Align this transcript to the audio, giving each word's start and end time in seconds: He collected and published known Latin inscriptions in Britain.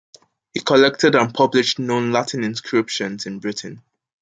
He 0.55 0.61
collected 0.61 1.13
and 1.13 1.31
published 1.31 1.77
known 1.77 2.11
Latin 2.11 2.43
inscriptions 2.43 3.27
in 3.27 3.37
Britain. 3.37 3.83